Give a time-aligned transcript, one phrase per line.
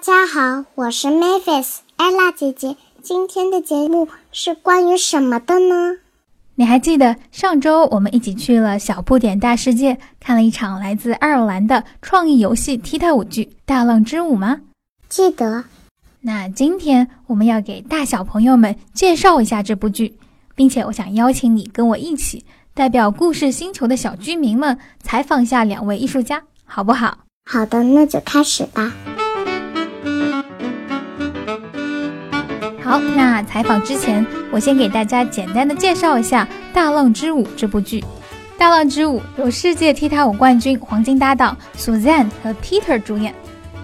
[0.00, 2.74] 家好，我是 Mavis Ella 姐姐。
[3.02, 5.98] 今天的节目是关于什么的呢？
[6.54, 14.62] 你还记得上周我们一起去了小不点大世界，看了一场来自爱尔兰的创意游戏踢踏舞剧《大浪之舞》吗？
[15.10, 15.64] 记得。
[16.22, 20.16] 那今天我们要给大小朋友们介绍一下这部剧，
[20.54, 27.18] 并且我想邀请你跟我一起，代表故事星球的小居民们采访一下两位艺术家，好不好？
[27.44, 28.94] 好的，那就开始吧。
[32.90, 36.44] 好，那采访之前，我先给大家简单的介绍一下
[36.74, 38.00] 《大浪之舞》这部剧。
[38.58, 43.32] 《大浪之舞》由世界踢踏舞冠军黄金搭档 Suzanne 和 Peter 主演。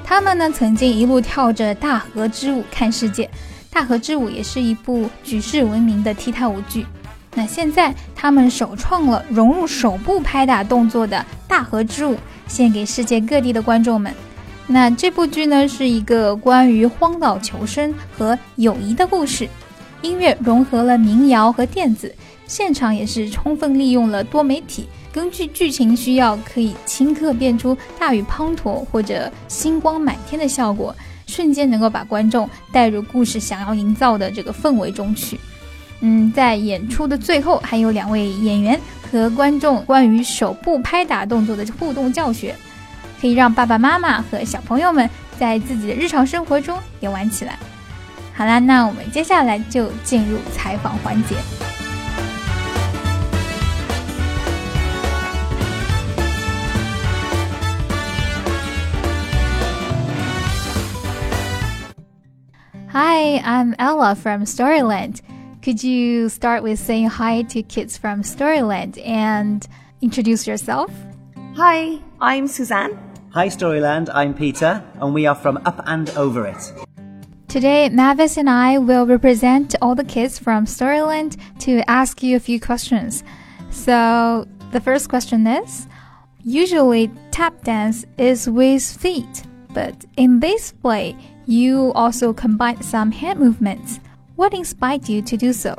[0.02, 3.30] 他们呢，曾经一路跳着大河之舞看世界。
[3.70, 6.84] 大河之舞也是一部举世闻名的踢踏舞剧。
[7.36, 12.16] 那现在他们首创了融入手部拍打动作的大河之舞，
[12.48, 14.12] 献给世界各地的观众们。
[14.68, 19.48] 那这部剧呢，是一个关于荒岛求生和友谊的故事。
[20.02, 22.14] 音乐融合了民谣和电子，
[22.46, 30.94] 现场也是充分利用了多媒体，根据剧情需要，可以顷刻变出大雨滂沱或者星光满天的效果，
[31.26, 35.40] 瞬间能够把观众带入故事想要营造的这个氛围中去。
[36.00, 38.78] 嗯，在演出的最后，还有两位演员
[39.10, 42.54] 和观众关于手部拍打动作的互动教学。
[43.19, 47.57] 可以让爸爸妈妈和小朋友们在自己的日常生活中也玩起来。
[48.33, 51.35] 好啦，那我们接下来就进入采访环节。
[62.93, 65.21] Hi, I'm Ella from Storyland.
[65.63, 69.61] Could you start with saying hi to kids from Storyland and
[70.01, 70.89] introduce yourself?
[71.55, 73.04] Hi, I'm Suzanne.
[73.36, 76.72] Hi Storyland, I'm Peter, and we are from Up and Over It.
[77.48, 82.40] Today, Mavis and I will represent all the kids from Storyland to ask you a
[82.40, 83.22] few questions.
[83.68, 85.86] So, the first question is
[86.44, 89.42] Usually, tap dance is with feet,
[89.74, 91.14] but in this play,
[91.44, 94.00] you also combine some hand movements.
[94.36, 95.76] What inspired you to do so?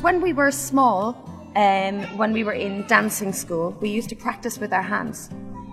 [0.00, 1.16] When we were small,
[1.56, 5.28] um, when we were in dancing school, we used to practice with our hands.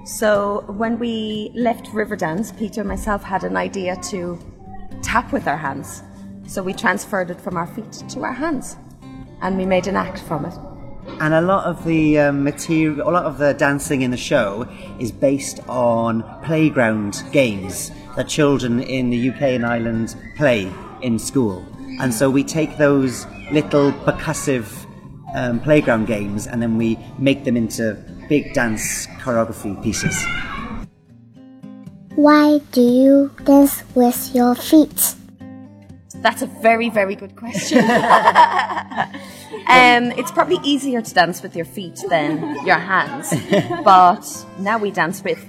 [0.05, 4.37] So when we left Riverdance, Peter and myself had an idea to
[5.01, 6.03] tap with our hands.
[6.45, 8.77] So we transferred it from our feet to our hands
[9.41, 10.53] and we made an act from it.
[11.19, 14.67] And a lot of the um, material, a lot of the dancing in the show
[14.99, 21.65] is based on playground games that children in the UK and Ireland play in school.
[21.99, 24.85] And so we take those little percussive
[25.33, 27.95] um, playground games and then we make them into
[28.27, 30.25] big dance choreography pieces.
[32.15, 35.15] Why do you dance with your feet?
[36.15, 37.79] That's a very, very good question.
[39.67, 43.33] um, it's probably easier to dance with your feet than your hands,
[43.83, 44.25] but
[44.59, 45.45] now we dance with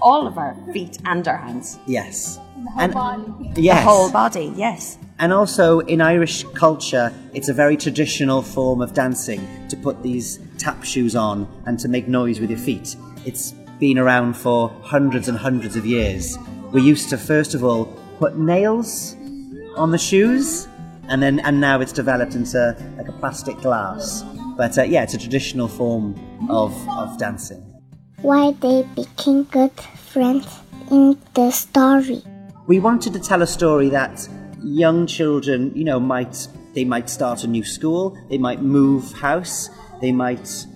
[0.00, 1.78] all of our feet and our hands.
[1.86, 2.38] Yes.
[2.64, 3.52] The whole and, body.
[3.56, 3.78] Yes.
[3.78, 4.98] The whole body, yes.
[5.20, 10.38] And also in Irish culture, it's a very traditional form of dancing to put these
[10.58, 12.94] tap shoes on and to make noise with your feet.
[13.24, 16.38] It's been around for hundreds and hundreds of years.
[16.72, 17.86] We used to first of all
[18.18, 19.16] put nails
[19.76, 20.68] on the shoes,
[21.08, 24.22] and then and now it's developed into like a plastic glass.
[24.56, 26.14] But uh, yeah, it's a traditional form
[26.48, 27.64] of of dancing.
[28.22, 29.72] Why they became good
[30.12, 30.46] friends
[30.90, 32.22] in the story?
[32.66, 34.28] We wanted to tell a story that
[34.62, 39.70] young children, you know, might they might start a new school, they might move house,
[40.00, 40.66] they might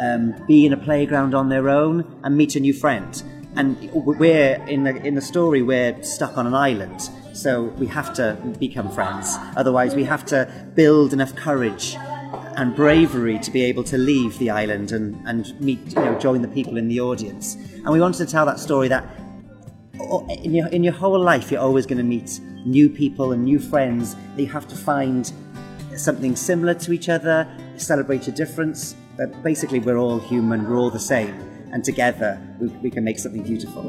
[0.00, 3.22] um, be in a playground on their own and meet a new friend.
[3.56, 8.14] And we're in the in the story, we're stuck on an island, so we have
[8.14, 9.36] to become friends.
[9.56, 11.96] Otherwise, we have to build enough courage
[12.56, 16.42] and bravery to be able to leave the island and, and meet, you know, join
[16.42, 17.54] the people in the audience.
[17.54, 19.04] And we wanted to tell that story that
[20.42, 23.58] in your, in your whole life, you're always going to meet new people and new
[23.58, 24.14] friends.
[24.14, 25.32] That you have to find
[25.96, 28.96] something similar to each other, celebrate a difference.
[29.16, 31.34] But basically, we're all human, we're all the same.
[31.72, 33.82] And together, we, we can make something beautiful.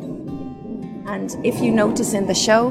[1.07, 2.67] And if you notice in the show,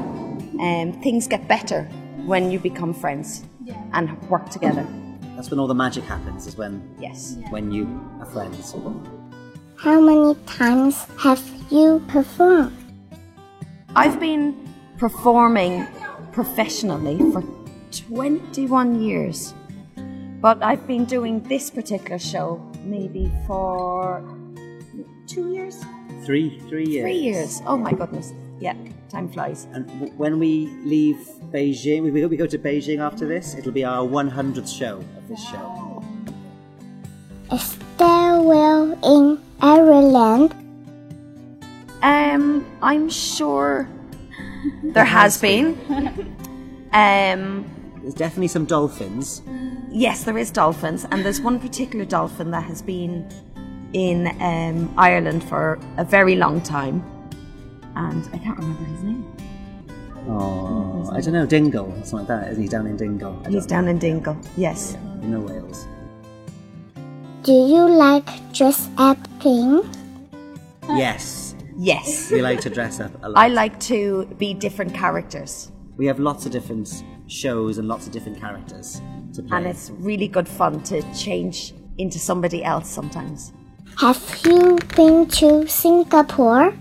[0.59, 1.83] um, things get better
[2.25, 3.81] when you become friends yeah.
[3.93, 4.87] and work together.
[5.35, 7.37] That's when all the magic happens, is when, yes.
[7.49, 7.85] when you
[8.19, 8.75] are friends.
[9.75, 12.77] How many times have you performed?
[13.95, 14.62] I've been
[14.97, 15.85] performing
[16.31, 17.43] professionally for
[18.07, 19.53] 21 years,
[20.41, 24.23] but I've been doing this particular show maybe for
[25.27, 25.83] two years.
[26.25, 27.03] Three, three years.
[27.03, 27.61] Three years.
[27.65, 28.33] Oh my goodness.
[28.59, 28.75] Yeah,
[29.09, 29.67] Time flies.
[29.73, 31.17] And w- when we leave
[31.51, 33.55] Beijing, we, we go- we go to Beijing after this.
[33.55, 36.01] It'll be our 100th show of this show.
[37.51, 40.55] Is there will in Ireland?
[42.01, 43.87] Um, I'm sure
[44.83, 45.77] there has been.
[46.93, 47.65] Um,
[48.01, 49.41] There's definitely some dolphins.
[49.89, 53.27] yes, there is dolphins, and there's one particular dolphin that has been
[53.93, 57.03] in um, Ireland for a very long time,
[57.95, 59.25] and I can't remember his name.
[60.29, 62.51] Oh, I don't know, Dingle, something like that.
[62.51, 63.41] Isn't he down in Dingle?
[63.45, 64.37] I He's don't down in Dingle.
[64.55, 64.93] Yes.
[65.21, 65.39] know.
[65.39, 65.87] No whales.
[67.43, 69.83] Do you like dress up thing?
[70.89, 72.31] Yes, Yes.
[72.31, 73.37] we like to dress up a lot.
[73.37, 78.11] I like to be different characters, We have lots of different shows and lots of
[78.13, 79.01] different characters
[79.33, 79.57] to play.
[79.57, 83.53] and it's really good fun to change into somebody else sometimes.
[83.99, 86.73] Have you been to Singapore?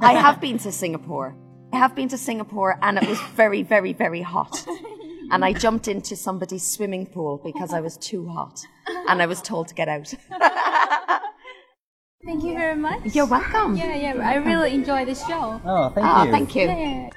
[0.00, 1.34] I have been to Singapore.
[1.72, 4.64] I have been to Singapore and it was very, very, very hot.
[5.30, 8.58] And I jumped into somebody's swimming pool because I was too hot.
[9.08, 10.14] And I was told to get out.
[12.28, 13.14] Thank you very much.
[13.14, 13.74] You're welcome.
[13.74, 15.58] Yeah, yeah, I really enjoy the show.
[15.64, 16.30] oh, thank Oh, you.
[16.30, 16.68] thank you.
[16.68, 17.08] Yeah.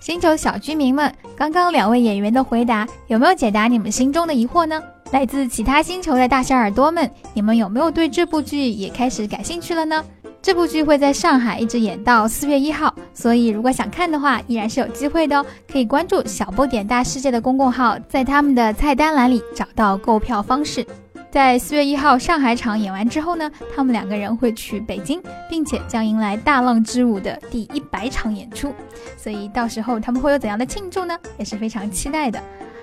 [0.00, 4.80] 星球小居民们，刚刚两位演员的回答有没有解答你们心中的疑惑呢？
[5.10, 10.04] 来自其他星球的大小耳朵们，你们有没有对这部剧也开始感兴趣了呢？
[10.40, 15.44] 这部剧会在上海一直演到四月一号，所以如果想看的话，依然是有机会的哦。
[15.70, 20.86] 可以关注“小不点大世界”的公共号，在他们的菜单栏里找到购票方式。
[21.30, 28.74] 在四月一号上海场演完之后呢，他们两个人会去北京，并且将迎来《大浪之舞》的第一百场演出，
[29.16, 31.16] 所以到时候他们会有怎样的庆祝呢？
[31.38, 32.42] 也是非常期待的。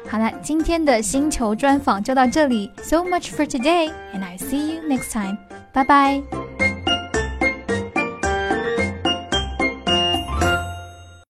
[0.10, 5.38] 好了，今天的星球专访就到这里，So much for today, and I see you next time.
[5.74, 6.47] 拜拜。